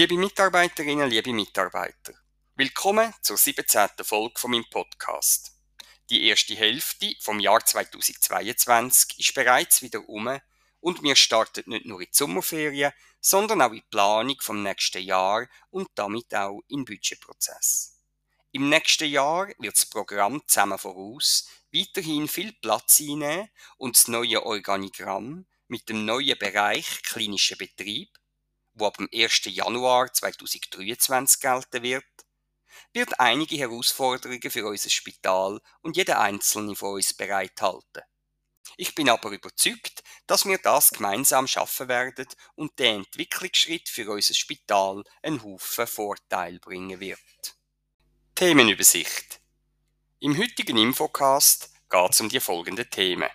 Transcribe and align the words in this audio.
Liebe 0.00 0.16
Mitarbeiterinnen, 0.16 1.10
liebe 1.10 1.30
Mitarbeiter, 1.30 2.14
willkommen 2.56 3.12
zur 3.20 3.36
17. 3.36 3.90
Folge 4.02 4.40
von 4.40 4.50
meinem 4.50 4.64
Podcast. 4.70 5.52
Die 6.08 6.26
erste 6.26 6.54
Hälfte 6.54 7.14
vom 7.20 7.38
Jahr 7.38 7.62
2022 7.62 9.18
ist 9.18 9.34
bereits 9.34 9.82
wieder 9.82 10.08
um 10.08 10.40
und 10.80 11.02
wir 11.02 11.14
starten 11.16 11.64
nicht 11.66 11.84
nur 11.84 12.00
in 12.00 12.06
die 12.06 12.16
Sommerferien, 12.16 12.92
sondern 13.20 13.60
auch 13.60 13.72
in 13.72 13.74
die 13.74 13.84
Planung 13.90 14.36
vom 14.40 14.62
nächsten 14.62 15.02
Jahr 15.02 15.46
und 15.68 15.86
damit 15.96 16.34
auch 16.34 16.62
den 16.70 16.86
Budgetprozess. 16.86 18.00
Im 18.52 18.70
nächsten 18.70 19.10
Jahr 19.10 19.48
wird 19.58 19.76
das 19.76 19.84
Programm 19.84 20.40
zusammen 20.46 20.78
voraus 20.78 21.46
weiterhin 21.74 22.26
viel 22.26 22.54
Platz 22.54 23.02
einnehmen 23.02 23.50
und 23.76 23.98
das 23.98 24.08
neue 24.08 24.46
Organigramm 24.46 25.44
mit 25.68 25.90
dem 25.90 26.06
neuen 26.06 26.38
Bereich 26.38 27.02
klinischer 27.02 27.56
Betrieb 27.56 28.08
wo 28.80 28.86
ab 28.86 28.96
dem 28.96 29.08
1. 29.12 29.42
Januar 29.44 30.12
2023 30.12 31.40
gelten 31.40 31.82
wird, 31.82 32.04
wird 32.92 33.20
einige 33.20 33.56
Herausforderungen 33.56 34.50
für 34.50 34.66
unser 34.66 34.90
Spital 34.90 35.60
und 35.82 35.96
jeder 35.96 36.20
einzelne 36.20 36.74
von 36.74 36.94
uns 36.94 37.14
bereithalten. 37.14 38.02
Ich 38.76 38.94
bin 38.94 39.08
aber 39.08 39.30
überzeugt, 39.30 40.02
dass 40.26 40.46
wir 40.46 40.58
das 40.58 40.90
gemeinsam 40.90 41.46
schaffen 41.46 41.88
werden 41.88 42.26
und 42.54 42.78
der 42.78 42.94
Entwicklungsschritt 42.94 43.88
für 43.88 44.10
unser 44.10 44.34
Spital 44.34 45.04
einen 45.22 45.42
Haufen 45.42 45.86
Vorteil 45.86 46.58
bringen 46.58 47.00
wird. 47.00 47.18
Themenübersicht. 48.34 49.40
Im 50.20 50.38
heutigen 50.38 50.78
Infocast 50.78 51.70
geht 51.90 52.10
es 52.10 52.20
um 52.20 52.28
die 52.28 52.40
folgenden 52.40 52.88
Themen. 52.88 53.28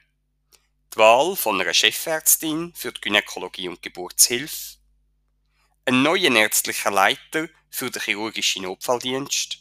Die 0.94 0.98
Wahl 0.98 1.36
von 1.36 1.60
einer 1.60 1.74
Chefärztin 1.74 2.74
für 2.74 2.92
die 2.92 3.02
Gynäkologie 3.02 3.68
und 3.68 3.82
Geburtshilfe, 3.82 4.78
ein 5.86 6.02
neuer 6.02 6.36
ärztlicher 6.36 6.90
Leiter 6.90 7.48
für 7.70 7.92
den 7.92 8.02
chirurgischen 8.02 8.64
Notfalldienst, 8.64 9.60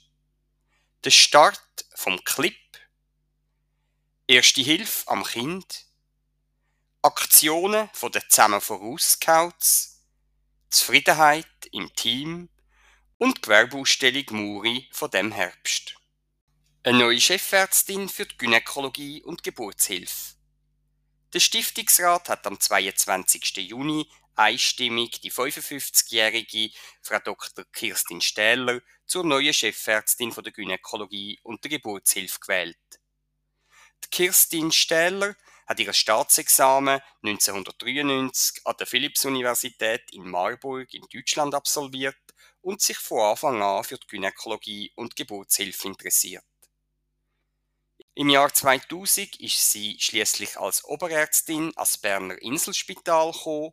der 1.05 1.11
Start 1.11 1.85
vom 1.95 2.23
Clip, 2.25 2.57
Erste 4.27 4.63
Hilfe 4.63 5.07
am 5.09 5.23
Kind, 5.23 5.85
Aktionen 7.03 7.91
von 7.93 8.11
den 8.11 8.23
zusammen 8.31 8.63
voraus 8.63 9.11
Scouts, 9.11 10.03
Zufriedenheit 10.71 11.47
im 11.73 11.95
Team 11.95 12.49
und 13.19 13.43
Gewerbeausstellung 13.43 14.25
Muri 14.31 14.89
von 14.93 15.11
dem 15.11 15.31
Herbst. 15.31 15.95
Eine 16.85 16.99
neue 17.01 17.21
Chefärztin 17.21 18.09
für 18.09 18.25
die 18.25 18.39
Gynäkologie 18.39 19.23
und 19.23 19.43
Geburtshilfe. 19.43 20.37
Der 21.35 21.41
Stiftungsrat 21.41 22.31
hat 22.31 22.47
am 22.47 22.59
22. 22.59 23.59
Juni 23.59 24.09
einstimmig 24.35 25.21
die 25.21 25.31
55-jährige 25.31 26.71
Frau 27.03 27.19
Dr. 27.19 27.65
Kirstin 27.73 28.21
Stähler 28.21 28.81
zur 29.07 29.25
neuen 29.25 29.53
Chefärztin 29.53 30.33
von 30.33 30.45
der 30.45 30.53
Gynäkologie 30.53 31.41
und 31.43 31.63
der 31.65 31.71
Geburtshilfe 31.71 32.41
gewählt. 32.41 32.79
Die 34.05 34.09
Kirstin 34.11 34.73
Stähler 34.73 35.37
hat 35.67 35.81
ihr 35.81 35.93
Staatsexamen 35.93 37.01
1993 37.23 38.67
an 38.67 38.77
der 38.79 38.87
Philipps-Universität 38.87 40.03
in 40.13 40.29
Marburg 40.29 40.93
in 40.93 41.07
Deutschland 41.13 41.55
absolviert 41.55 42.17
und 42.61 42.83
sich 42.83 42.99
von 42.99 43.21
Anfang 43.21 43.63
an 43.63 43.85
für 43.85 43.99
die 43.99 44.07
Gynäkologie 44.07 44.93
und 44.97 45.17
Geburtshilfe 45.17 45.89
interessiert. 45.89 46.45
Im 48.15 48.29
Jahr 48.29 48.53
2000 48.53 49.41
ist 49.41 49.73
sie 49.73 49.97
schließlich 49.99 50.57
als 50.57 50.85
Oberärztin 50.85 51.73
ans 51.77 51.99
Berner 51.99 52.41
Inselspital 52.41 53.33
gekommen 53.33 53.73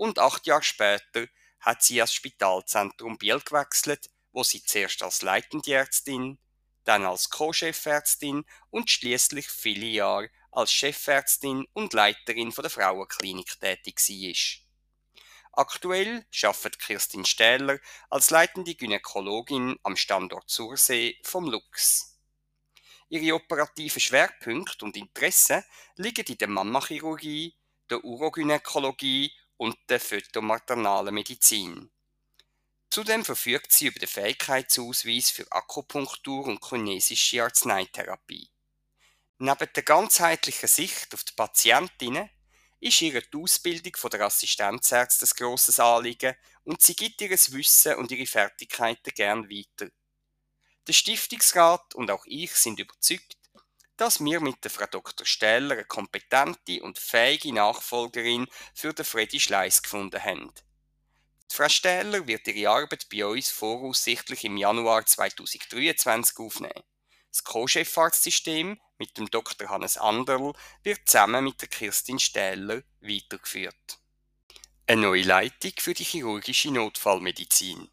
und 0.00 0.18
acht 0.18 0.46
Jahre 0.46 0.62
später 0.62 1.26
hat 1.60 1.82
sie 1.82 2.00
ans 2.00 2.14
Spitalzentrum 2.14 3.18
Biel 3.18 3.38
gewechselt, 3.40 4.08
wo 4.32 4.42
sie 4.42 4.64
zuerst 4.64 5.02
als 5.02 5.20
leitende 5.20 5.74
Ärztin, 5.74 6.38
dann 6.84 7.04
als 7.04 7.28
Co-Chefärztin 7.28 8.46
und 8.70 8.88
schließlich 8.88 9.46
viele 9.50 9.84
Jahre 9.84 10.30
als 10.52 10.72
Chefärztin 10.72 11.66
und 11.74 11.92
Leiterin 11.92 12.50
der 12.50 12.70
Frauenklinik 12.70 13.60
tätig 13.60 14.00
war. 14.00 15.64
Aktuell 15.64 16.24
arbeitet 16.44 16.78
Kirstin 16.78 17.26
Stähler 17.26 17.78
als 18.08 18.30
leitende 18.30 18.74
Gynäkologin 18.74 19.78
am 19.82 19.96
Standort 19.96 20.48
Sursee 20.48 21.18
vom 21.24 21.50
Lux. 21.50 22.18
Ihre 23.10 23.34
operativen 23.34 24.00
Schwerpunkte 24.00 24.82
und 24.82 24.96
Interessen 24.96 25.62
liegen 25.96 26.24
in 26.24 26.38
der 26.38 26.48
Mammachirurgie, 26.48 27.54
der 27.90 28.02
Urogynäkologie 28.02 29.30
und 29.60 29.76
der 29.90 30.00
phytomaternalen 30.00 31.12
Medizin. 31.12 31.90
Zudem 32.88 33.26
verfügt 33.26 33.70
sie 33.70 33.88
über 33.88 33.98
den 33.98 34.08
Fähigkeitsausweis 34.08 35.28
für 35.28 35.46
Akupunktur 35.52 36.46
und 36.46 36.64
chinesische 36.64 37.44
Arzneitherapie. 37.44 38.48
Neben 39.36 39.68
der 39.76 39.82
ganzheitlichen 39.82 40.66
Sicht 40.66 41.12
auf 41.12 41.24
die 41.24 41.34
Patientinnen 41.34 42.30
ist 42.80 43.02
ihre 43.02 43.22
Ausbildung 43.36 43.94
von 43.96 44.10
der 44.10 44.22
Assistenzärzte 44.22 45.26
ein 45.26 45.36
grosses 45.36 45.78
Anliegen 45.78 46.34
und 46.64 46.80
sie 46.80 46.96
gibt 46.96 47.20
ihr 47.20 47.28
Wissen 47.30 47.96
und 47.96 48.10
ihre 48.10 48.26
Fertigkeiten 48.26 49.12
gern 49.14 49.50
weiter. 49.50 49.90
Der 50.86 50.94
Stiftungsrat 50.94 51.94
und 51.94 52.10
auch 52.10 52.24
ich 52.24 52.52
sind 52.52 52.80
überzeugt, 52.80 53.36
dass 54.00 54.24
wir 54.24 54.40
mit 54.40 54.64
der 54.64 54.70
Frau 54.70 54.86
Dr. 54.86 55.26
Stähler 55.26 55.74
eine 55.74 55.84
kompetente 55.84 56.82
und 56.82 56.98
fähige 56.98 57.52
Nachfolgerin 57.52 58.46
für 58.74 58.94
den 58.94 59.04
Freddy 59.04 59.38
Schleiss 59.38 59.82
gefunden 59.82 60.24
haben. 60.24 60.50
Die 61.50 61.54
Frau 61.54 61.68
Stähler 61.68 62.26
wird 62.26 62.46
ihre 62.48 62.70
Arbeit 62.70 63.08
bei 63.10 63.26
uns 63.26 63.50
voraussichtlich 63.50 64.44
im 64.44 64.56
Januar 64.56 65.04
2023 65.04 66.38
aufnehmen. 66.38 66.82
Das 67.30 67.44
Co-Chefarztsystem 67.44 68.80
mit 68.96 69.18
dem 69.18 69.30
Dr. 69.30 69.68
Hannes 69.68 69.98
Anderl 69.98 70.54
wird 70.82 71.00
zusammen 71.04 71.44
mit 71.44 71.60
der 71.60 71.68
Kirstin 71.68 72.18
Stähler 72.18 72.82
weitergeführt. 73.02 73.98
Eine 74.86 75.02
neue 75.02 75.22
Leitung 75.22 75.72
für 75.78 75.92
die 75.92 76.04
chirurgische 76.04 76.70
Notfallmedizin. 76.70 77.90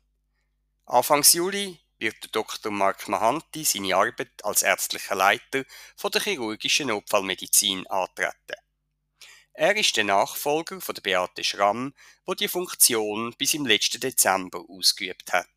Anfangs 0.85 1.33
Juli 1.33 1.81
wird 1.99 2.35
Dr. 2.35 2.71
Mark 2.71 3.07
Mahanti 3.07 3.63
seine 3.63 3.95
Arbeit 3.95 4.43
als 4.43 4.63
ärztlicher 4.63 5.15
Leiter 5.15 5.63
von 5.95 6.11
der 6.11 6.21
chirurgischen 6.21 6.87
Notfallmedizin 6.87 7.87
antreten. 7.87 8.55
Er 9.53 9.75
ist 9.75 9.97
der 9.97 10.03
Nachfolger 10.03 10.79
von 10.79 10.93
der 10.93 11.01
Beate 11.01 11.43
Schramm, 11.43 11.93
wo 12.25 12.35
die 12.35 12.47
Funktion 12.47 13.33
bis 13.37 13.55
im 13.55 13.65
letzten 13.65 13.99
Dezember 13.99 14.63
ausgeübt 14.69 15.33
hat. 15.33 15.47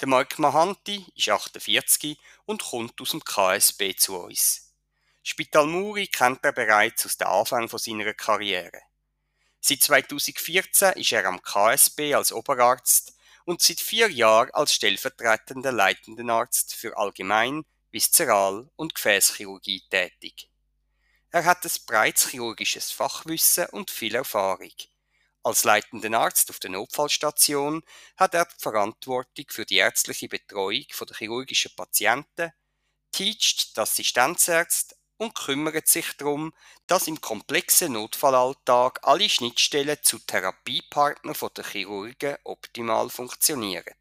Der 0.00 0.08
Mark 0.08 0.38
Mahanti 0.38 1.06
ist 1.14 1.28
48 1.28 2.16
und 2.44 2.62
kommt 2.62 3.00
aus 3.00 3.10
dem 3.10 3.24
KSB 3.24 3.96
zu 3.96 4.16
uns. 4.16 4.72
Spital 5.22 5.66
Muri 5.66 6.06
kennt 6.06 6.44
er 6.44 6.52
bereits 6.52 7.04
aus 7.06 7.16
dem 7.16 7.26
Anfang 7.26 7.66
seiner 7.68 8.14
Karriere. 8.14 8.82
Seit 9.60 9.82
2014 9.82 10.92
ist 10.92 11.10
er 11.10 11.24
am 11.24 11.42
KSB 11.42 12.14
als 12.14 12.32
Oberarzt 12.32 13.15
und 13.46 13.62
seit 13.62 13.80
vier 13.80 14.10
Jahren 14.10 14.50
als 14.50 14.74
stellvertretender 14.74 15.72
leitenden 15.72 16.28
Arzt 16.28 16.74
für 16.74 16.98
Allgemein-, 16.98 17.64
Viszeral- 17.92 18.68
und 18.76 18.94
Gefäßchirurgie 18.94 19.84
tätig. 19.88 20.50
Er 21.30 21.44
hat 21.44 21.64
ein 21.64 21.70
breites 21.86 22.28
chirurgisches 22.28 22.90
Fachwissen 22.90 23.66
und 23.70 23.90
viel 23.90 24.14
Erfahrung. 24.14 24.72
Als 25.42 25.62
leitender 25.62 26.18
Arzt 26.18 26.50
auf 26.50 26.58
der 26.58 26.70
Notfallstation 26.70 27.82
hat 28.16 28.34
er 28.34 28.46
die 28.46 28.60
Verantwortung 28.60 29.46
für 29.48 29.64
die 29.64 29.76
ärztliche 29.76 30.28
Betreuung 30.28 30.84
der 31.00 31.16
chirurgischen 31.16 31.74
Patienten, 31.76 32.52
teacht 33.12 33.76
die 33.76 33.80
Assistenzärzte 33.80 34.96
und 35.18 35.34
kümmert 35.34 35.88
sich 35.88 36.16
darum, 36.16 36.52
dass 36.86 37.06
im 37.06 37.20
komplexen 37.20 37.92
Notfallalltag 37.92 39.00
alle 39.02 39.28
Schnittstellen 39.28 39.98
zu 40.02 40.18
Therapiepartnern 40.18 41.36
der 41.56 41.64
Chirurgen 41.64 42.36
optimal 42.44 43.08
funktionieren. 43.10 43.94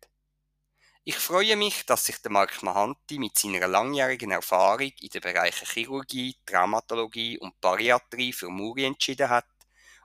Ich 1.07 1.17
freue 1.17 1.56
mich, 1.56 1.85
dass 1.85 2.06
sich 2.06 2.17
der 2.23 2.31
Mark 2.31 2.63
Mahanti 2.63 3.19
mit 3.19 3.38
seiner 3.38 3.67
langjährigen 3.67 4.31
Erfahrung 4.31 4.91
in 5.00 5.09
den 5.09 5.21
Bereichen 5.21 5.67
Chirurgie, 5.67 6.35
Traumatologie 6.47 7.38
und 7.38 7.62
Bariatrie 7.62 8.33
für 8.33 8.50
Muri 8.50 8.85
entschieden 8.85 9.29
hat 9.29 9.45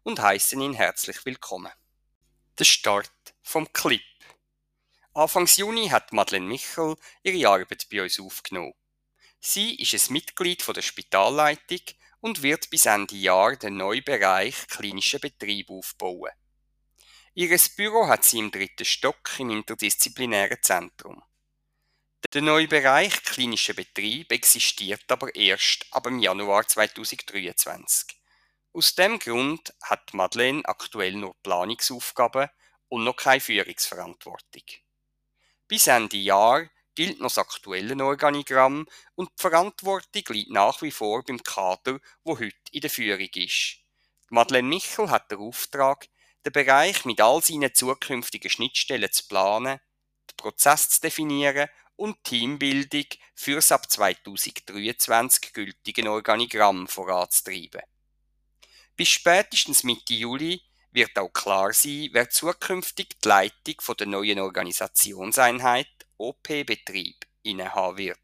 und 0.03 0.21
heiße 0.21 0.57
ihn 0.57 0.75
herzlich 0.75 1.25
willkommen. 1.25 1.73
Der 2.59 2.65
Start 2.65 3.11
vom 3.41 3.73
Clip. 3.73 4.03
Anfangs 5.15 5.57
Juni 5.57 5.89
hat 5.89 6.13
Madeleine 6.13 6.47
Michel 6.47 6.97
ihre 7.23 7.49
Arbeit 7.49 7.89
bei 7.91 8.03
uns 8.03 8.21
aufgenommen. 8.21 8.75
Sie 9.41 9.75
ist 9.77 9.95
ein 9.95 10.13
Mitglied 10.13 10.65
der 10.69 10.83
Spitalleitung 10.83 11.81
und 12.21 12.43
wird 12.43 12.69
bis 12.69 12.87
Ende 12.87 13.17
Jahr 13.17 13.57
den 13.57 13.79
neuen 13.79 14.05
Bereich 14.05 14.69
klinischer 14.69 15.19
Betrieb 15.19 15.71
aufbauen. 15.71 16.31
Ihr 17.35 17.59
Büro 17.75 18.07
hat 18.07 18.25
sie 18.25 18.39
im 18.39 18.51
dritten 18.51 18.85
Stock 18.85 19.31
im 19.39 19.51
interdisziplinären 19.51 20.63
Zentrum. 20.63 21.23
Der 22.35 22.43
neue 22.43 22.69
Bereich 22.69 23.23
klinischer 23.25 23.73
Betrieb 23.73 24.31
existiert 24.31 25.11
aber 25.11 25.35
erst 25.35 25.87
ab 25.91 26.05
dem 26.05 26.19
Januar 26.19 26.67
2023. 26.69 28.21
Aus 28.73 28.95
dem 28.95 29.19
Grund 29.19 29.73
hat 29.83 30.13
Madeleine 30.13 30.65
aktuell 30.65 31.15
nur 31.15 31.35
Planungsaufgaben 31.43 32.51
und 32.89 33.05
noch 33.05 33.17
keine 33.17 33.41
Führungsverantwortung. 33.41 34.65
Bis 35.67 35.87
Ende 35.87 36.19
Jahr 36.19 36.69
gilt 37.01 37.19
noch 37.19 37.29
das 37.33 37.39
aktuelle 37.39 38.05
Organigramm 38.05 38.87
und 39.15 39.31
die 39.31 39.41
Verantwortung 39.41 40.23
liegt 40.29 40.51
nach 40.51 40.83
wie 40.83 40.91
vor 40.91 41.25
beim 41.25 41.43
Kader, 41.43 41.99
wo 42.25 42.39
heute 42.39 42.55
in 42.73 42.83
der 42.83 42.91
Führung 42.91 43.31
ist. 43.37 43.79
Madeleine 44.29 44.69
Michel 44.69 45.09
hat 45.09 45.31
den 45.31 45.39
Auftrag, 45.39 46.09
den 46.45 46.53
Bereich 46.53 47.07
mit 47.07 47.23
all 47.23 47.43
seinen 47.43 47.73
zukünftigen 47.73 48.51
Schnittstellen 48.51 49.11
zu 49.11 49.27
planen, 49.29 49.81
den 50.31 50.37
Prozess 50.37 50.91
zu 50.91 51.01
definieren 51.01 51.71
und 51.97 52.23
Teambildung 52.23 53.07
für 53.35 53.55
das 53.55 53.73
ab 53.73 53.91
2023 53.91 55.55
gültige 55.55 56.11
Organigramm 56.11 56.87
voranzutreiben. 56.87 57.81
Bis 58.95 59.09
spätestens 59.09 59.85
Mitte 59.85 60.13
Juli 60.13 60.61
wird 60.91 61.19
auch 61.19 61.33
klar 61.33 61.73
sein, 61.73 62.11
wer 62.13 62.29
zukünftig 62.29 63.19
die 63.25 63.29
Leitung 63.29 63.97
der 63.97 64.07
neuen 64.07 64.41
Organisationseinheit 64.41 65.89
OP-Betrieb 66.21 67.27
innehaben 67.43 67.99
wird. 67.99 68.19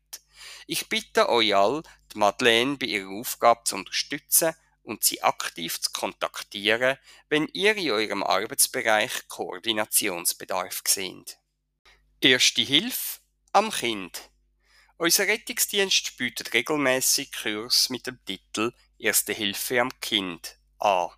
Ich 0.67 0.89
bitte 0.89 1.29
euch 1.29 1.55
all, 1.55 1.83
die 2.13 2.19
Madeleine 2.19 2.77
bei 2.77 2.87
ihrer 2.87 3.11
Aufgabe 3.11 3.65
zu 3.65 3.77
unterstützen 3.77 4.55
und 4.83 5.03
sie 5.03 5.23
aktiv 5.23 5.81
zu 5.81 5.91
kontaktieren, 5.91 6.99
wenn 7.29 7.49
ihr 7.53 7.77
in 7.77 7.91
eurem 7.91 8.23
Arbeitsbereich 8.23 9.29
Koordinationsbedarf 9.29 10.83
seht. 10.87 11.39
Erste 12.21 12.63
Hilfe 12.63 13.21
am 13.53 13.71
Kind. 13.71 14.31
Unser 14.97 15.27
Rettungsdienst 15.27 16.17
bietet 16.17 16.55
regelmäßig 16.55 17.33
Kurs 17.33 17.91
mit 17.91 18.07
dem 18.07 18.19
Titel 18.25 18.73
Erste 18.99 19.33
Hilfe 19.33 19.81
am 19.81 19.91
Kind 20.01 20.59
an. 20.79 21.11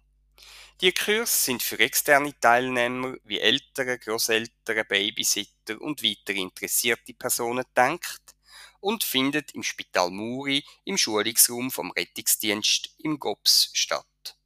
Die 0.81 0.93
Kurse 0.93 1.33
sind 1.33 1.61
für 1.65 1.81
externe 1.81 2.39
Teilnehmer 2.39 3.17
wie 3.25 3.41
Eltern, 3.41 3.99
Großeltern, 3.99 4.87
Babysitter 4.87 5.81
und 5.81 6.05
weitere 6.05 6.39
interessierte 6.39 7.15
Personen 7.15 7.65
gedacht 7.65 8.37
und 8.79 9.03
findet 9.03 9.51
im 9.57 9.65
Spital 9.65 10.09
Muri 10.11 10.65
im 10.85 10.97
Schulungsraum 10.97 11.73
vom 11.73 11.91
Rettungsdienst 11.91 12.91
im 12.99 13.19
GOPS 13.19 13.71
statt. 13.73 14.37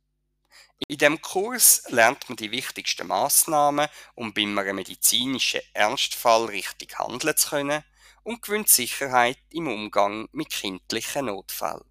In 0.88 0.96
dem 0.96 1.20
Kurs 1.20 1.82
lernt 1.88 2.26
man 2.30 2.36
die 2.36 2.50
wichtigsten 2.50 3.08
Maßnahmen, 3.08 3.88
um 4.14 4.32
bei 4.32 4.42
einem 4.42 4.76
medizinischen 4.76 5.60
Ernstfall 5.74 6.46
richtig 6.46 6.98
handeln 6.98 7.36
zu 7.36 7.50
können 7.50 7.84
und 8.22 8.40
gewinnt 8.40 8.70
Sicherheit 8.70 9.38
im 9.50 9.68
Umgang 9.68 10.30
mit 10.32 10.48
kindlichen 10.48 11.26
Notfällen. 11.26 11.84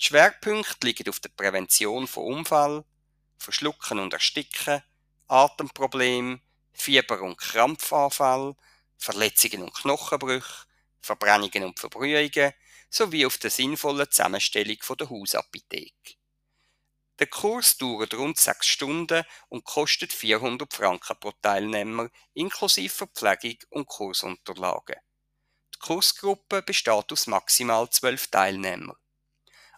Die 0.00 0.06
Schwerpunkte 0.06 0.84
liegen 0.84 1.08
auf 1.08 1.20
der 1.20 1.28
Prävention 1.28 2.08
von 2.08 2.38
Unfall, 2.38 2.84
Verschlucken 3.38 3.98
und 3.98 4.12
Ersticken, 4.12 4.82
Atemprobleme, 5.28 6.40
Fieber- 6.72 7.22
und 7.22 7.38
Krampfanfall, 7.38 8.54
Verletzungen 8.96 9.62
und 9.62 9.74
Knochenbrüche, 9.74 10.66
Verbrennungen 11.00 11.64
und 11.64 11.78
Verbrühungen 11.78 12.52
sowie 12.90 13.26
auf 13.26 13.38
der 13.38 13.50
sinnvollen 13.50 14.10
Zusammenstellung 14.10 14.78
der 14.98 15.10
Hausapotheke. 15.10 16.14
Der 17.18 17.28
Kurs 17.28 17.78
dauert 17.78 18.12
rund 18.14 18.38
sechs 18.38 18.66
Stunden 18.66 19.24
und 19.48 19.64
kostet 19.64 20.12
400 20.12 20.72
Franken 20.72 21.18
pro 21.18 21.32
Teilnehmer 21.40 22.10
inklusive 22.34 22.94
Verpflegung 22.94 23.56
und 23.70 23.86
Kursunterlagen. 23.86 24.96
Die 25.74 25.78
Kursgruppe 25.78 26.62
besteht 26.62 27.12
aus 27.12 27.26
maximal 27.26 27.88
zwölf 27.88 28.26
Teilnehmern. 28.28 28.96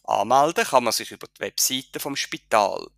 Anmelden 0.04 0.64
kann 0.64 0.84
man 0.84 0.92
sich 0.92 1.12
über 1.12 1.28
die 1.28 1.40
Webseite 1.40 2.00
vom 2.00 2.16
Spital. 2.16 2.88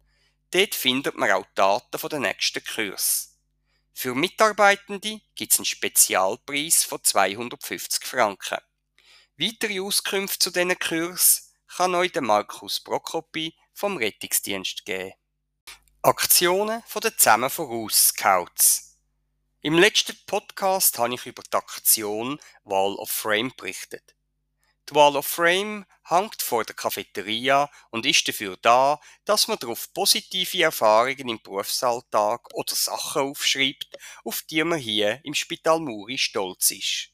Dort 0.52 0.74
findet 0.74 1.16
man 1.16 1.30
auch 1.30 1.46
Daten 1.54 1.98
von 1.98 2.10
den 2.10 2.22
nächsten 2.22 2.64
Kurs. 2.64 3.38
Für 3.92 4.14
Mitarbeitende 4.14 5.20
gibt 5.34 5.52
es 5.52 5.58
einen 5.58 5.66
Spezialpreis 5.66 6.84
von 6.84 7.02
250 7.02 8.04
Franken. 8.04 8.58
Weitere 9.36 9.80
Auskünfte 9.80 10.38
zu 10.38 10.50
diesen 10.50 10.78
Kurs 10.78 11.52
kann 11.68 11.94
euch 11.94 12.12
der 12.12 12.22
Markus 12.22 12.80
Prokopi 12.80 13.54
vom 13.72 13.96
Rettungsdienst 13.96 14.84
geben. 14.84 15.12
Aktionen 16.02 16.82
von 16.86 17.02
den 17.02 17.16
Zusammen 17.16 17.50
voraus 17.50 18.08
Scouts. 18.08 18.98
Im 19.60 19.74
letzten 19.74 20.16
Podcast 20.26 20.98
habe 20.98 21.14
ich 21.14 21.26
über 21.26 21.42
die 21.42 21.56
Aktion 21.56 22.40
Wall 22.64 22.94
of 22.94 23.10
Frame 23.10 23.52
berichtet. 23.56 24.14
Die 24.90 24.96
Wall 24.96 25.16
of 25.16 25.26
Frame 25.26 25.86
hängt 26.04 26.42
vor 26.42 26.64
der 26.64 26.74
Cafeteria 26.74 27.70
und 27.90 28.06
ist 28.06 28.26
dafür 28.26 28.56
da, 28.60 29.00
dass 29.24 29.46
man 29.46 29.56
darauf 29.56 29.92
positive 29.92 30.64
Erfahrungen 30.64 31.28
im 31.28 31.40
Berufsalltag 31.40 32.52
oder 32.54 32.74
Sachen 32.74 33.22
aufschreibt, 33.22 33.96
auf 34.24 34.42
die 34.42 34.64
man 34.64 34.80
hier 34.80 35.20
im 35.22 35.34
Spital 35.34 35.78
Muri 35.78 36.18
stolz 36.18 36.72
ist. 36.72 37.10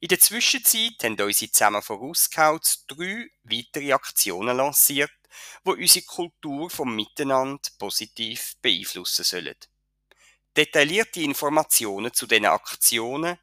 In 0.00 0.08
der 0.08 0.20
Zwischenzeit 0.20 1.02
haben 1.02 1.18
unsere 1.18 1.50
zusammen 1.50 1.80
Vorauscouts 1.80 2.84
drei 2.86 3.30
weitere 3.44 3.94
Aktionen 3.94 4.54
lanciert, 4.54 5.10
wo 5.64 5.72
unsere 5.72 6.04
Kultur 6.04 6.68
vom 6.68 6.94
Miteinander 6.94 7.70
positiv 7.78 8.56
beeinflussen 8.60 9.24
sollen. 9.24 9.56
Detaillierte 10.54 11.22
Informationen 11.22 12.12
zu 12.12 12.26
diesen 12.26 12.44
Aktionen 12.44 13.38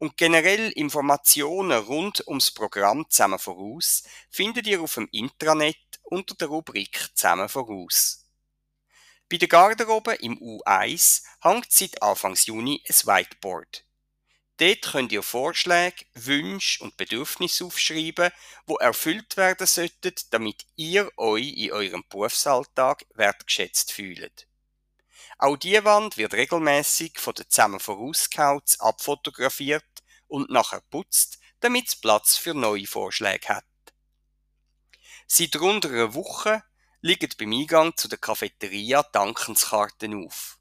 und 0.00 0.16
generell 0.16 0.70
Informationen 0.70 1.78
rund 1.78 2.26
ums 2.26 2.50
Programm 2.50 3.04
Zusammen 3.10 3.38
voraus 3.38 4.02
findet 4.30 4.66
ihr 4.66 4.80
auf 4.80 4.94
dem 4.94 5.06
Intranet 5.12 5.76
unter 6.02 6.34
der 6.34 6.48
Rubrik 6.48 7.10
Zusammen 7.14 7.50
voraus. 7.50 8.26
Bei 9.28 9.36
der 9.36 9.46
Garderobe 9.46 10.14
im 10.14 10.38
U1 10.38 11.22
hängt 11.42 11.70
seit 11.70 12.02
Anfang 12.02 12.34
Juni 12.34 12.82
ein 12.88 12.94
Whiteboard. 12.94 13.84
Dort 14.56 14.82
könnt 14.82 15.12
ihr 15.12 15.22
Vorschläge, 15.22 16.04
Wünsche 16.14 16.82
und 16.82 16.96
Bedürfnisse 16.96 17.66
aufschreiben, 17.66 18.32
wo 18.66 18.76
erfüllt 18.76 19.36
werden 19.36 19.66
sollten, 19.66 20.14
damit 20.30 20.66
ihr 20.76 21.10
euch 21.18 21.52
in 21.56 21.72
eurem 21.72 22.04
Berufsalltag 22.08 23.04
wertgeschätzt 23.14 23.92
fühlt. 23.92 24.46
Auch 25.42 25.56
die 25.56 25.82
Wand 25.84 26.18
wird 26.18 26.34
regelmäßig 26.34 27.18
von 27.18 27.32
den 27.32 27.48
zusammen 27.48 27.80
Vorauscouts 27.80 28.78
abfotografiert 28.80 29.84
und 30.30 30.50
nachher 30.50 30.80
putzt, 30.90 31.38
damit 31.60 31.88
es 31.88 31.96
Platz 31.96 32.36
für 32.36 32.54
neue 32.54 32.86
Vorschläge 32.86 33.48
hat. 33.48 33.64
Seit 35.26 35.56
rund 35.56 35.86
einer 35.86 36.14
Woche 36.14 36.62
liegen 37.02 37.30
beim 37.38 37.52
Eingang 37.52 37.96
zu 37.96 38.08
der 38.08 38.18
Cafeteria 38.18 39.02
Dankenskarten 39.02 40.26
auf. 40.26 40.58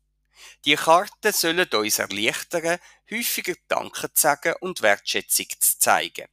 Die 0.65 0.75
Karten 0.75 1.34
sollen 1.34 1.67
uns 1.67 2.00
erleichtern, 2.00 2.79
häufiger 3.10 3.55
Danke 3.67 4.13
zu 4.13 4.22
sagen 4.22 4.55
und 4.62 4.82
Wertschätzung 4.82 5.48
zu 5.60 5.79
zeigen. 5.79 6.27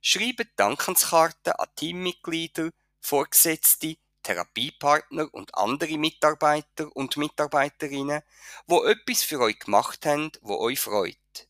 Schreibt 0.00 0.58
Dankenskarten 0.58 1.52
an 1.52 1.68
Teammitglieder, 1.76 2.70
Vorgesetzte, 3.00 3.96
Therapiepartner 4.22 5.32
und 5.32 5.54
andere 5.54 5.96
Mitarbeiter 5.96 6.94
und 6.94 7.16
Mitarbeiterinnen, 7.16 8.22
wo 8.66 8.84
etwas 8.84 9.22
für 9.22 9.40
euch 9.40 9.58
gemacht 9.58 10.04
haben, 10.04 10.30
wo 10.42 10.58
euch 10.58 10.80
freut. 10.80 11.47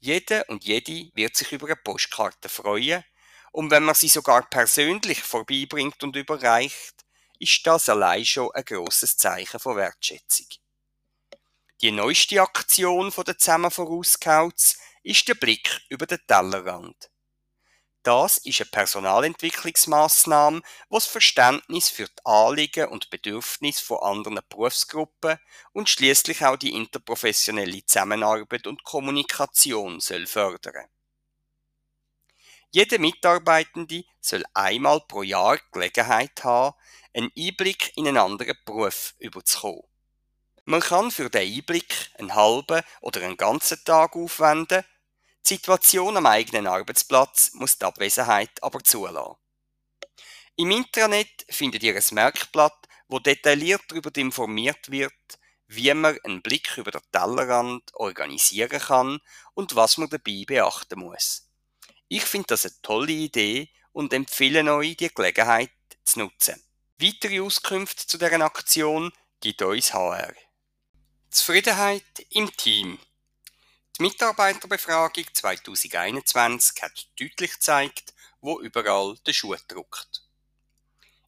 Jeder 0.00 0.48
und 0.48 0.64
jede 0.64 1.10
wird 1.14 1.36
sich 1.36 1.52
über 1.52 1.66
eine 1.66 1.76
Postkarte 1.76 2.48
freuen, 2.48 3.04
und 3.50 3.70
wenn 3.70 3.84
man 3.84 3.94
sie 3.94 4.08
sogar 4.08 4.48
persönlich 4.48 5.20
vorbeibringt 5.22 6.02
und 6.02 6.14
überreicht, 6.14 7.04
ist 7.38 7.66
das 7.66 7.88
allein 7.88 8.24
schon 8.24 8.50
ein 8.52 8.64
grosses 8.64 9.16
Zeichen 9.16 9.58
von 9.58 9.76
Wertschätzung. 9.76 10.46
Die 11.80 11.90
neueste 11.90 12.42
Aktion 12.42 13.12
der 13.24 13.38
Zusammen 13.38 13.70
Scouts 14.04 14.78
ist 15.02 15.26
der 15.28 15.34
Blick 15.34 15.80
über 15.88 16.06
den 16.06 16.18
Tellerrand. 16.26 17.10
Das 18.08 18.38
ist 18.38 18.62
eine 18.62 18.70
Personalentwicklungsmaßnahme, 18.70 20.62
die 20.62 20.94
das 20.94 21.04
Verständnis 21.04 21.90
für 21.90 22.06
die 22.06 22.24
Anliegen 22.24 22.88
und 22.88 23.10
Bedürfnisse 23.10 23.84
von 23.84 23.98
anderen 23.98 24.40
Berufsgruppen 24.48 25.38
und 25.74 25.90
schließlich 25.90 26.42
auch 26.42 26.56
die 26.56 26.72
interprofessionelle 26.72 27.84
Zusammenarbeit 27.84 28.66
und 28.66 28.82
Kommunikation 28.82 30.00
soll 30.00 30.26
fördern. 30.26 30.86
Jede 32.70 32.98
Mitarbeitende 32.98 34.04
soll 34.22 34.42
einmal 34.54 35.02
pro 35.06 35.22
Jahr 35.22 35.58
Gelegenheit 35.70 36.42
haben, 36.42 36.78
einen 37.12 37.30
Einblick 37.36 37.94
in 37.98 38.08
einen 38.08 38.16
anderen 38.16 38.56
Beruf 38.64 39.16
überzukommen. 39.18 39.82
Man 40.64 40.80
kann 40.80 41.10
für 41.10 41.28
den 41.28 41.46
Einblick 41.46 42.10
einen 42.18 42.34
halben 42.34 42.80
oder 43.02 43.20
einen 43.20 43.36
ganzen 43.36 43.84
Tag 43.84 44.16
aufwenden 44.16 44.82
die 45.48 45.54
Situation 45.54 46.16
am 46.16 46.26
eigenen 46.26 46.66
Arbeitsplatz 46.66 47.52
muss 47.54 47.78
die 47.78 47.84
Abwesenheit 47.84 48.62
aber 48.62 48.82
zulassen. 48.84 49.36
Im 50.56 50.70
Intranet 50.70 51.46
findet 51.48 51.82
ihr 51.82 51.94
ein 51.94 52.02
Merkblatt, 52.14 52.88
wo 53.08 53.18
detailliert 53.18 53.82
darüber 53.88 54.10
informiert 54.16 54.90
wird, 54.90 55.12
wie 55.66 55.92
man 55.94 56.18
einen 56.24 56.42
Blick 56.42 56.76
über 56.76 56.90
den 56.90 57.00
Tellerrand 57.12 57.94
organisieren 57.94 58.80
kann 58.80 59.20
und 59.54 59.74
was 59.76 59.96
man 59.96 60.10
dabei 60.10 60.44
beachten 60.46 60.98
muss. 60.98 61.48
Ich 62.08 62.24
finde 62.24 62.48
das 62.48 62.66
eine 62.66 62.74
tolle 62.82 63.12
Idee 63.12 63.70
und 63.92 64.12
empfehle 64.12 64.74
euch, 64.74 64.96
die 64.96 65.08
Gelegenheit 65.14 65.70
zu 66.04 66.20
nutzen. 66.20 66.62
Weitere 66.98 67.40
Auskünfte 67.40 68.06
zu 68.06 68.18
deren 68.18 68.42
Aktion 68.42 69.12
gibt 69.40 69.62
uns 69.62 69.94
HR. 69.94 70.34
Zufriedenheit 71.30 72.26
im 72.30 72.54
Team. 72.56 72.98
Die 73.98 74.04
Mitarbeiterbefragung 74.04 75.24
2021 75.32 76.82
hat 76.82 77.08
deutlich 77.18 77.54
gezeigt, 77.54 78.14
wo 78.40 78.60
überall 78.60 79.16
der 79.26 79.32
Schuh 79.32 79.56
drückt. 79.66 80.22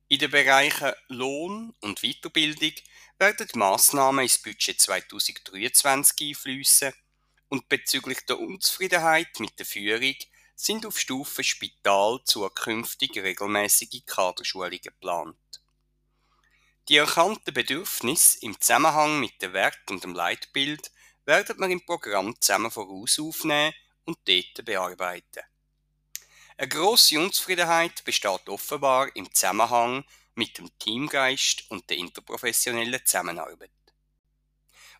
In 0.07 0.21
den 0.21 0.31
Bereichen 0.31 0.93
Lohn 1.09 1.75
und 1.81 2.03
Weiterbildung 2.03 2.73
werden 3.19 3.49
die 3.53 3.59
Massnahmen 3.59 4.23
ins 4.23 4.39
Budget 4.39 4.81
2023 4.81 6.29
einfließen 6.29 6.93
und 7.49 7.69
bezüglich 7.69 8.25
der 8.27 8.39
Unzufriedenheit 8.39 9.41
mit 9.41 9.59
der 9.59 9.67
Führung 9.67 10.15
sind 10.55 10.87
auf 10.87 11.01
Stufe 11.01 11.43
Spital 11.43 12.21
zukünftig 12.25 13.17
regelmäßige 13.17 14.07
Kaderschulungen 14.07 14.81
geplant. 14.81 15.37
Die 16.89 16.99
erkannten 16.99 17.53
Bedürfnisse 17.53 18.39
im 18.43 18.61
Zusammenhang 18.61 19.19
mit 19.19 19.43
dem 19.43 19.55
Wert 19.55 19.91
und 19.91 20.05
dem 20.05 20.15
Leitbild 20.15 20.93
werden 21.25 21.59
wir 21.59 21.69
im 21.69 21.85
Programm 21.85 22.35
zusammen 22.41 22.71
voraus 22.71 23.19
aufnehmen 23.19 23.75
und 24.05 24.19
dort 24.27 24.65
bearbeiten. 24.65 25.43
Eine 26.57 26.69
grosse 26.69 27.19
Unzufriedenheit 27.19 28.05
besteht 28.05 28.49
offenbar 28.49 29.15
im 29.17 29.33
Zusammenhang 29.33 30.05
mit 30.35 30.59
dem 30.59 30.71
Teamgeist 30.79 31.71
und 31.71 31.89
der 31.89 31.97
interprofessionellen 31.97 33.01
Zusammenarbeit. 33.05 33.71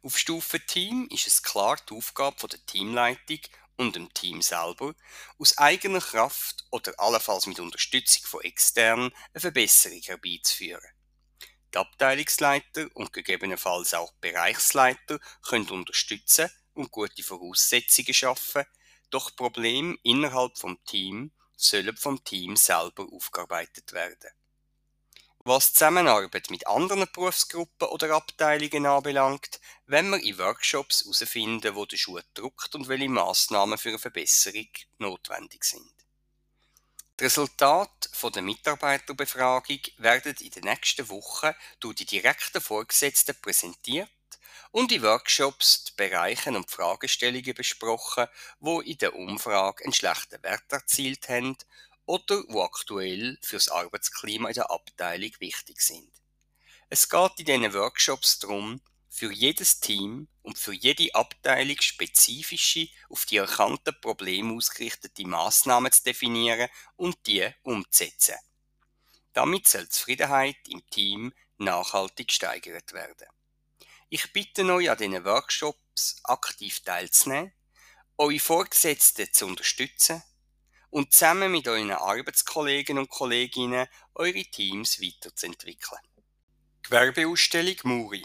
Auf 0.03 0.17
Stufe 0.17 0.65
Team 0.65 1.07
ist 1.11 1.27
es 1.27 1.43
klar 1.43 1.77
die 1.89 1.95
Aufgabe 1.95 2.49
der 2.49 2.65
Teamleitung 2.65 3.41
und 3.77 3.97
dem 3.97 4.13
Team 4.15 4.41
selber, 4.43 4.95
aus 5.39 5.59
eigener 5.59 6.01
Kraft 6.01 6.65
oder 6.71 6.93
allenfalls 6.99 7.47
mit 7.47 7.61
Unterstützung 7.61 8.25
von 8.27 8.43
externen 8.43 9.13
eine 9.33 9.41
Verbesserung 9.41 10.01
herbeizuführen. 10.01 10.81
Die 11.73 11.79
Abteilungsleiter 11.79 12.89
und 12.95 13.13
gegebenenfalls 13.13 13.95
auch 13.95 14.13
Bereichsleiter 14.21 15.21
können 15.47 15.71
unterstützen 15.71 16.51
und 16.75 16.91
gute 16.91 17.23
Voraussetzungen 17.23 18.15
schaffen, 18.15 18.65
doch 19.11 19.35
Probleme 19.37 19.97
innerhalb 20.03 20.59
vom 20.59 20.83
Team 20.85 21.33
sollen 21.57 21.97
vom 21.97 22.25
Team 22.25 22.57
selber 22.57 23.07
aufgearbeitet 23.13 23.93
werden. 23.93 24.31
Was 25.43 25.73
Zusammenarbeit 25.73 26.51
mit 26.51 26.67
anderen 26.67 27.07
Berufsgruppen 27.13 27.89
oder 27.89 28.15
Abteilungen 28.15 28.85
anbelangt, 28.85 29.61
wenn 29.87 30.11
wir 30.11 30.23
in 30.23 30.39
Workshops 30.39 31.03
herausfinden, 31.03 31.75
wo 31.75 31.87
der 31.87 31.97
Schuh 31.97 32.21
drückt 32.35 32.75
und 32.75 32.89
welche 32.89 33.09
Massnahmen 33.09 33.79
für 33.79 33.89
eine 33.91 33.99
Verbesserung 33.99 34.69
notwendig 34.99 35.65
sind. 35.65 36.00
Die 37.21 37.25
Resultate 37.25 38.09
der 38.35 38.41
Mitarbeiterbefragung 38.41 39.81
werden 39.99 40.35
in 40.41 40.53
den 40.53 40.65
nächsten 40.65 41.07
Wochen 41.11 41.53
durch 41.79 41.97
die 41.97 42.07
direkten 42.07 42.63
Vorgesetzten 42.63 43.39
präsentiert 43.43 44.09
und 44.71 44.91
in 44.91 45.03
Workshops 45.03 45.85
die 45.85 45.93
Bereiche 45.99 46.49
und 46.49 46.71
Fragestellungen 46.71 47.53
besprochen, 47.53 48.27
wo 48.59 48.81
in 48.81 48.97
der 48.97 49.15
Umfrage 49.15 49.85
einen 49.85 49.93
schlechten 49.93 50.43
Wert 50.43 50.73
erzielt 50.73 51.29
haben 51.29 51.59
oder 52.07 52.43
wo 52.49 52.63
aktuell 52.63 53.37
für 53.43 53.57
das 53.57 53.69
Arbeitsklima 53.69 54.49
in 54.49 54.55
der 54.55 54.71
Abteilung 54.71 55.33
wichtig 55.41 55.83
sind. 55.83 56.11
Es 56.89 57.11
geht 57.11 57.39
in 57.39 57.45
diesen 57.45 57.75
Workshops 57.75 58.39
darum, 58.39 58.81
für 59.11 59.33
jedes 59.33 59.81
Team 59.81 60.29
und 60.43 60.57
für 60.57 60.73
jede 60.73 61.15
Abteilung 61.15 61.77
spezifische, 61.81 62.89
auf 63.11 63.27
die 63.27 63.39
erkannten 63.39 64.01
Probleme 64.01 64.55
ausgerichtete 64.55 65.27
Maßnahmen 65.27 65.91
zu 65.91 66.05
definieren 66.05 66.71
und 66.97 67.27
die 67.27 67.51
umzusetzen. 67.63 68.37
Damit 69.33 69.69
soll 69.69 69.83
die 69.83 69.89
Zufriedenheit 69.91 70.57
im 70.69 70.89
Team 70.91 71.33
nachhaltig 71.59 72.29
gesteigert 72.29 72.93
werden. 72.93 73.27
Ich 74.09 74.33
bitte 74.33 74.65
euch 74.73 74.91
an 74.91 74.97
diesen 74.97 75.25
Workshops 75.25 76.21
aktiv 76.25 76.81
teilzunehmen, 76.81 77.53
eure 78.17 78.39
Vorgesetzten 78.39 79.33
zu 79.33 79.47
unterstützen 79.47 80.23
und 80.91 81.13
zusammen 81.13 81.53
mit 81.53 81.67
euren 81.69 81.91
Arbeitskollegen 81.91 82.99
und 82.99 83.09
Kolleginnen 83.09 83.87
eure 84.15 84.45
Teams 84.45 85.01
weiterzuentwickeln. 85.01 86.01
Gewerbeausstellung 86.83 87.77
Muri 87.85 88.25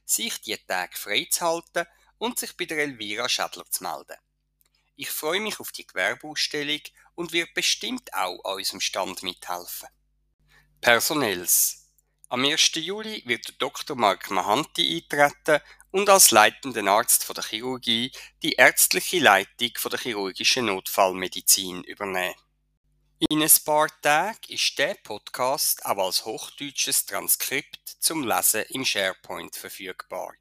sich 0.05 0.41
die 0.41 0.57
Tage 0.57 0.97
freizuhalten 0.97 1.87
und 2.19 2.39
sich 2.39 2.57
bei 2.57 2.65
der 2.65 2.79
Elvira 2.79 3.29
Schädler 3.29 3.65
zu 3.71 3.83
melden. 3.83 4.17
Ich 4.97 5.11
freue 5.11 5.41
mich 5.41 5.61
auf 5.61 5.73
die 5.73 5.87
Gewerbeausstellung 5.87 6.81
und 7.15 7.33
wird 7.33 7.53
bestimmt 7.55 8.13
auch 8.15 8.45
an 8.45 8.57
unserem 8.57 8.81
Stand 8.81 9.23
mithelfen. 9.23 9.89
Personells 10.81 11.84
am 12.35 12.45
1. 12.45 12.73
Juli 12.75 13.23
wird 13.27 13.63
Dr. 13.63 13.97
Mark 13.97 14.29
Mahanti 14.29 14.97
eintreten 14.97 15.63
und 15.93 16.11
als 16.11 16.33
leitender 16.33 16.85
Arzt 16.91 17.29
der 17.29 17.45
Chirurgie 17.45 18.11
die 18.43 18.55
ärztliche 18.55 19.21
Leitung 19.21 19.71
der 19.89 20.01
chirurgischen 20.01 20.67
Notfallmedizin 20.67 21.85
übernehmen. 21.85 22.35
In 23.21 23.41
ein 23.41 23.51
paar 23.65 23.87
Tagen 24.03 24.37
ist 24.49 24.77
der 24.81 24.95
Podcast 24.95 25.87
auch 25.87 26.07
als 26.07 26.25
hochdeutsches 26.25 27.07
Transkript 27.07 27.89
zum 28.01 28.27
Lesen 28.27 28.65
im 28.71 28.85
SharePoint 28.85 29.55
verfügbar. 29.55 30.35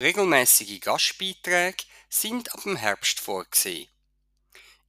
Regelmäßige 0.00 0.80
Gastbeiträge 0.80 1.84
sind 2.08 2.52
ab 2.52 2.64
dem 2.64 2.74
Herbst 2.74 3.20
vorgesehen. 3.20 3.86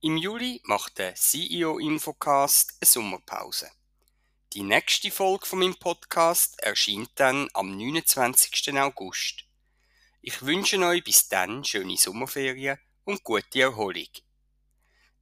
Im 0.02 0.18
Juli 0.18 0.60
macht 0.64 0.98
der 0.98 1.14
CEO 1.14 1.78
Infocast 1.78 2.78
eine 2.82 2.90
Sommerpause. 2.90 3.70
Die 4.54 4.62
nächste 4.62 5.10
Folge 5.10 5.48
von 5.48 5.58
meinem 5.58 5.74
Podcast 5.74 6.60
erscheint 6.60 7.10
dann 7.16 7.50
am 7.56 7.76
29. 7.76 8.78
August. 8.78 9.46
Ich 10.22 10.44
wünsche 10.44 10.78
euch 10.78 11.04
bis 11.04 11.28
dann 11.28 11.64
schöne 11.64 11.98
Sommerferien 11.98 12.78
und 13.04 13.24
gute 13.24 13.62
Erholung. 13.62 14.10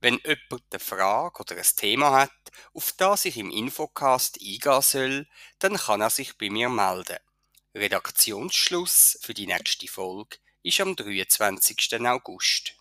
Wenn 0.02 0.20
jemand 0.26 0.64
eine 0.70 0.80
Frage 0.82 1.40
oder 1.40 1.56
ein 1.56 1.66
Thema 1.78 2.12
hat, 2.12 2.52
auf 2.74 2.92
das 2.98 3.24
ich 3.24 3.38
im 3.38 3.52
Infocast 3.52 4.38
eingehen 4.42 4.82
soll, 4.82 5.28
dann 5.60 5.78
kann 5.78 6.02
er 6.02 6.10
sich 6.10 6.38
bei 6.38 6.50
mir 6.50 6.68
melden. 6.68 7.20
Redaktionsschluss 7.74 9.18
für 9.22 9.34
die 9.34 9.48
nächste 9.48 9.88
Folge 9.88 10.40
ist 10.62 10.82
am 10.82 10.94
23. 10.98 12.06
August. 12.06 12.76